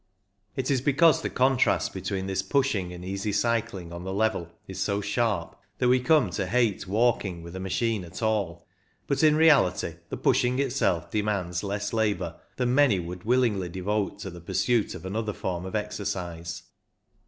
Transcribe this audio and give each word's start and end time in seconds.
It 0.55 0.71
is 0.71 0.81
because 0.81 1.21
the 1.21 1.29
contrast 1.29 1.93
between 1.93 2.25
this 2.25 2.41
pushing 2.41 2.91
and 2.91 3.05
easy 3.05 3.31
cycling 3.31 3.93
on 3.93 4.03
the 4.03 4.11
level 4.11 4.49
is 4.67 4.79
so 4.79 4.99
sharp 4.99 5.55
that 5.77 5.89
we. 5.89 5.99
come 5.99 6.31
to 6.31 6.47
hate 6.47 6.87
walking 6.87 7.43
with 7.43 7.55
a 7.55 7.59
THE 7.59 7.59
LABOUR 7.65 7.85
INVOLVED 7.85 8.15
215 8.17 8.25
machine 8.25 8.25
at 8.25 8.25
all; 8.25 8.67
but 9.05 9.21
in 9.21 9.35
reality 9.35 9.97
the 10.09 10.17
pushing 10.17 10.57
itself 10.57 11.11
demands 11.11 11.63
less 11.63 11.93
labour 11.93 12.39
than 12.55 12.73
many 12.73 12.97
would 12.99 13.25
willingly 13.25 13.69
devote 13.69 14.17
to 14.21 14.31
the 14.31 14.41
pursuit 14.41 14.95
of 14.95 15.05
another 15.05 15.33
form 15.33 15.65
of 15.67 15.75
exercise. 15.75 16.63